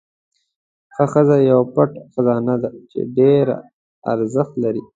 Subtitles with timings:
[0.93, 3.55] ښه ښځه یو پټ خزانه ده چې ډېره
[4.13, 4.83] ارزښت لري.